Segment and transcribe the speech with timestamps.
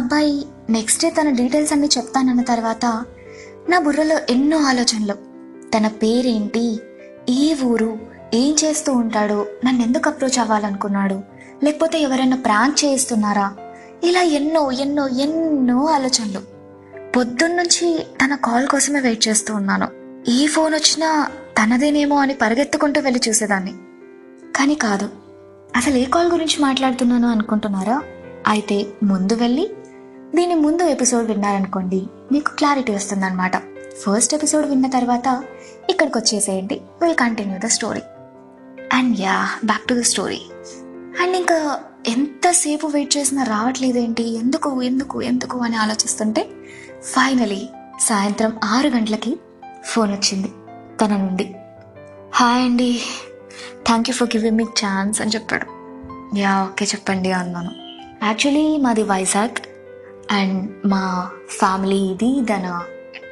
[0.00, 3.04] అబ్బాయి next day తన details అన్ని చెప్తానన్న తర్వాత
[3.68, 5.14] నా బుర్రలో ఎన్నో ఆలోచనలు.
[5.76, 6.80] తన పేరేంటి?
[7.28, 7.98] ఏ ఊరు?
[8.34, 9.46] ఏం చేస్తూ ఉంటాడో?
[9.64, 11.20] నన్ను ఎందుకు అప్రోచ్ అవ్వాలనుకున్నాడు?
[11.64, 13.54] లేకపోతే ఎవరైనా ప్రాంక్ చేయిస్తున్నారా?
[14.04, 16.40] ఇలా ఎన్నో ఎన్నో ఎన్నో ఆలోచనలు.
[17.12, 19.88] పొద్దున్నుంచి తన కాల్ కోసమే వెయిట్ చేస్తూ ఉన్నాను.
[20.30, 21.30] ఏ ఫోన్ వచ్చినా
[21.62, 23.72] తనదేనేమో అని పరిగెత్తుకుంటూ వెళ్ళి చూసేదాన్ని.
[24.56, 25.08] కానీ కాదు.
[25.76, 28.02] అసలు ఏ కాల్ గురించి మాట్లాడుతున్నాను అనుకుంటున్నారా?
[28.46, 29.70] అయితే ముందు వెళ్ళి
[30.34, 33.56] దీని ముందు ఎపిసోడ్ విన్నారనుకోండి మీకు క్లారిటీ వస్తుందన్నమాట.
[34.02, 35.44] ఫస్ట్ ఎపిసోడ్ విన్న తర్వాత
[35.90, 38.02] ఇక్కడికి వచ్చేసేయండి will continue the story
[38.92, 40.40] and yeah back to the story
[41.22, 44.24] and ఇంకా ఎంతసేపు వెయిట్ చేసినా రావట్లేదేంటి?
[44.38, 46.48] ఎందుకు ఎందుకు ఎందుకు అని ఆలోచిస్తుంటే
[47.02, 47.68] ఫైనలీ
[48.00, 49.40] సాయంత్రం ఆరు గంటలకి
[49.84, 50.50] ఫోన్ వచ్చింది
[51.00, 51.54] తన నుండి.
[52.34, 53.00] హాయ్ అండి.
[53.86, 55.66] Thank you for giving me chance అని చెప్పాడు.
[56.38, 57.70] యా ఓకే చెప్పండి అన్నాను.
[58.24, 59.69] యాక్చువల్లీ మాది వైజాగ్.
[60.30, 62.68] అండ్ మా ఫ్యామిలీ ఇది దాని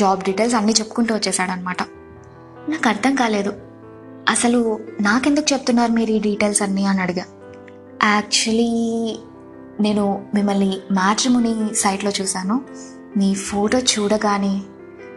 [0.00, 1.82] జాబ్ డీటెయిల్స్ అన్నీ చెప్పుకుంటూ వచ్చేసాడనమాట
[2.68, 3.52] నాకు అర్థం కాలేదు.
[4.28, 7.24] అసలు నాకెందుకు చెప్తున్నారు మీరు ఈ డీటెయిల్స్ అన్నీ అని అడిగా.
[8.02, 8.70] యాక్చువల్లీ
[9.80, 12.60] నేను మిమ్మల్ని మ్యాట్రిముని సైట్లో చూశాను.
[13.16, 14.62] మీ ఫోటో చూడగానే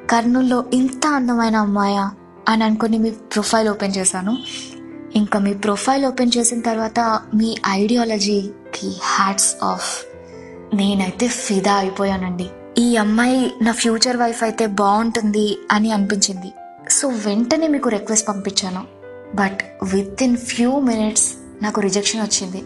[0.09, 2.11] కర్నూల్లో ఇంత అందమైన అమ్మాయా
[2.49, 4.37] అని అనుకుని మీ ప్రొఫైల్ ఓపెన్ చేశాను.
[5.15, 6.99] ఇంకా మీ ప్రొఫైల్ ఓపెన్ చేసిన తర్వాత
[7.35, 10.14] మీ ఐడియాలజీకి హ్యాట్స్ ఆఫ్.
[10.75, 12.47] నేనైతే ఫిదా అయిపోయానండి.
[12.77, 16.51] ఈ అమ్మాయి నా ఫ్యూచర్ వైఫ్ అయితే బాగుంటుంది అని అనిపించింది.
[16.89, 18.83] సో వెంటనే మీకు రిక్వెస్ట్ పంపించాను.
[19.35, 22.61] But with in few minutes నాకు రిజెక్షన్ వచ్చింది.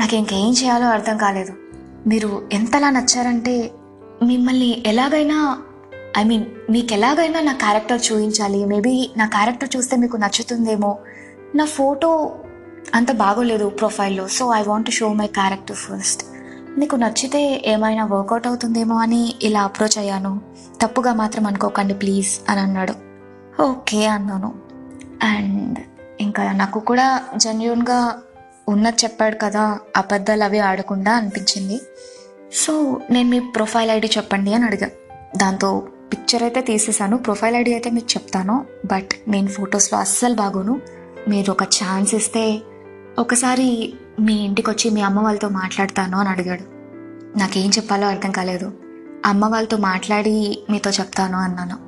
[0.00, 1.52] నాకు ఇంకేం చేయాలో అర్థం కాలేదు.
[2.06, 3.70] మీరు ఎంతలా నచ్చారంటే
[4.22, 5.62] మిమ్మల్ని ఎలాగైనా
[6.18, 10.98] ఐ మీన్ మీకు ఎలాగైనా నా క్యారెక్టర్ చూపించాలి మేబీ నా క్యారెక్టర్ చూస్తే మీకు నచ్చుతుందేమో.
[11.54, 12.10] నా ఫోటో
[12.94, 14.28] అంత బాగోలేదు ప్రొఫైల్లో.
[14.28, 16.24] So I want show my character first.
[16.78, 20.40] నీకు నచ్చితే ఏమైనా వర్కౌట్ అవుతుందేమో అని ఇలా అప్రోచ్ అయ్యాను.
[20.82, 22.94] తప్పుగా మాత్రం అనుకోకండి ప్లీజ్ అని అన్నాడు.
[23.62, 24.54] ఓకే అన్నాను.
[25.22, 25.78] అండ్
[26.20, 28.18] ఇంకా నాకు కూడా జెన్యున్గా
[28.68, 31.80] ఉన్నది చెప్పాడు కదా అబద్ధాలు అవి ఆడకుండా అనిపించింది.
[32.52, 34.90] సో నేను మీ ప్రొఫైల్ ఐడి చెప్పండి అని అడిగా.
[35.36, 38.66] దాంతో పిక్చర్ అయితే తీసేసాను ప్రొఫైల్ ఐడి అయితే మీకు చెప్తాను.
[38.84, 40.80] బట్ నేను ఫొటోస్లో అస్సలు బాగోను.
[41.28, 42.62] మీరు ఒక ఛాన్స్ ఇస్తే
[43.18, 46.64] ఒకసారి మీ ఇంటికి వచ్చి మీ అమ్మ వాళ్ళతో మాట్లాడతాను అని అడిగాడు.
[47.38, 48.72] నాకేం చెప్పాలో అర్థం కాలేదు.
[49.24, 51.78] అమ్మ వాళ్ళతో మాట్లాడి మీతో చెప్తాను అన్నాను.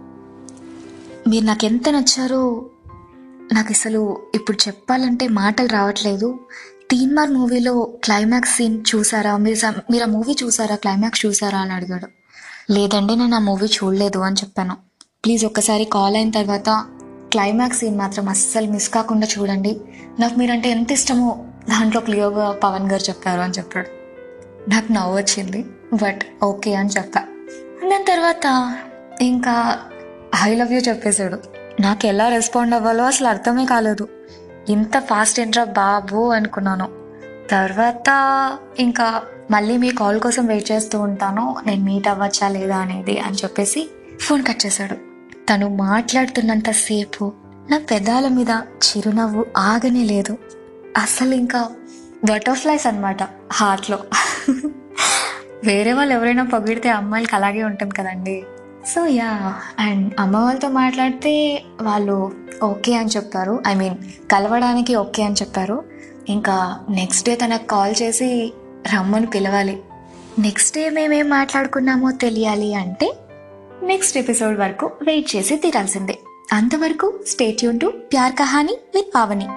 [1.28, 2.66] మీరు నాకు ఎంత నచ్చారో
[3.52, 6.40] నాకు అసలు ఇప్పుడు చెప్పాలంటే మాటలు రావట్లేదు.
[6.90, 9.36] తీన్మార్ మూవీలో క్లైమాక్స్ సీన్ చూసారా?
[9.36, 10.76] మీరు సమ్- మీరు ఆ మూవీ చూసారా?
[10.76, 12.06] క్లైమాక్స్ చూసారా అని అడిగాడు.
[12.72, 14.76] లేదండి నేను ఆ మూవీ చూడలేదు అని చెప్పాను.
[15.24, 16.86] ప్లీజ్ ఒక్కసారి కాల్ అయిన తర్వాత
[17.32, 19.80] క్లైమాక్స్ సీన్ మాత్రం అస్సలు మిస్ కాకుండా చూడండి.
[20.20, 23.86] నాకు మీరంటే ఎంత ఇష్టమో దాంట్లో క్లియర్గా పవన్ గారు చెప్పారు అని చెప్పాడు.
[24.70, 27.20] నాకు నవ్వు వచ్చింది బట్ ఓకే అని చెప్పా.
[27.84, 28.74] దాని తర్వాత
[29.20, 29.78] ఇంకా
[30.42, 31.38] ఐ లవ్ యూ చెప్పేశాడు.
[31.80, 34.08] నాకు ఎలా రెస్పాండ్ అవ్వాలో అసలు అర్థమే కాలేదు.
[34.68, 36.88] ఇంత ఫాస్ట్ ఏంట్రా బాబు అనుకున్నాను.
[37.50, 38.08] తర్వాత
[38.78, 43.90] ఇంకా మళ్ళీ మీ కాల్ కోసం వెయిట్ చేస్తూ ఉంటాను నేను మీట్ అవ్వచ్చా లేదా అనేది అని చెప్పేసి
[44.20, 44.94] ఫోన్ కట్ చేశాడు.
[45.46, 47.32] తను మాట్లాడుతున్నంత సేపు
[47.70, 50.38] నా పెదాల మీద చిరునవ్వు ఆగనే లేదు.
[50.96, 51.68] అసలు ఇంకా
[52.24, 53.98] బటర్ఫ్లైస్ అనమాట హార్ట్లో.
[55.64, 58.44] వేరే వాళ్ళు ఎవరైనా పొగిడితే అమ్మాయిలకి అలాగే ఉంటుంది కదండి.
[58.86, 63.62] సో యా అండ్ అమ్మ వాళ్ళతో మాట్లాడితే వాళ్ళు ఓకే అని చెప్పారు.
[63.66, 63.94] ఐ మీన్
[64.30, 65.84] కలవడానికి ఓకే అని చెప్పారు.
[66.28, 68.52] ఇంకా నెక్స్ట్ డే తనకు కాల్ చేసి
[68.94, 69.82] రమ్మని పిలవాలి.
[70.38, 73.16] నెక్స్ట్ డే మేమేం మాట్లాడుకున్నామో తెలియాలి అంటే
[73.82, 76.18] నెక్స్ట్ ఎపిసోడ్ వరకు వెయిట్ చేసి తీరాల్సిందే.
[76.52, 79.48] అంతవరకు stay tuned to Pyar Kahani with Pavani.